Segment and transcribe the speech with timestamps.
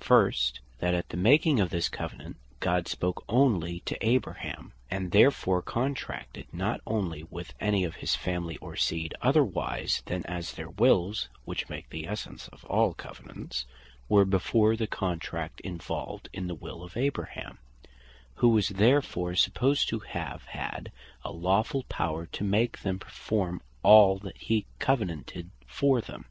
[0.00, 5.62] First, that at the making of this Covenant, God spake onely to Abraham; and therefore
[5.62, 11.68] contracted not with any of his family, or seed, otherwise then as their wills (which
[11.68, 13.64] make the essence of all Covenants)
[14.08, 17.58] were before the Contract involved in the will of Abraham;
[18.42, 20.90] who was therefore supposed to have had
[21.24, 26.24] a lawfull power, to make them perform all that he covenanted for them.